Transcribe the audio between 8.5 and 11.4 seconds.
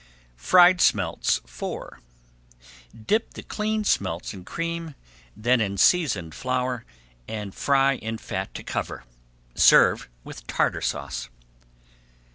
to cover. Serve with Tartar Sauce.